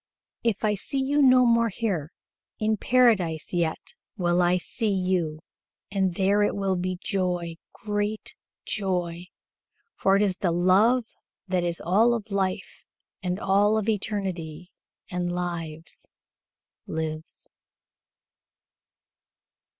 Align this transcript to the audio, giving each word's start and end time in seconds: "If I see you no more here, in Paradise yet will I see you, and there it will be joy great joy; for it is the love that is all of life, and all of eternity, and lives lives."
"If 0.43 0.63
I 0.63 0.73
see 0.73 0.97
you 0.99 1.21
no 1.21 1.45
more 1.45 1.69
here, 1.69 2.11
in 2.57 2.75
Paradise 2.75 3.53
yet 3.53 3.93
will 4.17 4.41
I 4.41 4.57
see 4.57 4.89
you, 4.89 5.41
and 5.91 6.15
there 6.15 6.41
it 6.41 6.55
will 6.55 6.75
be 6.75 6.97
joy 6.99 7.57
great 7.71 8.33
joy; 8.65 9.27
for 9.95 10.15
it 10.15 10.23
is 10.23 10.37
the 10.37 10.49
love 10.51 11.05
that 11.47 11.63
is 11.63 11.79
all 11.79 12.15
of 12.15 12.31
life, 12.31 12.87
and 13.21 13.39
all 13.39 13.77
of 13.77 13.87
eternity, 13.87 14.71
and 15.11 15.31
lives 15.31 16.07
lives." 16.87 17.47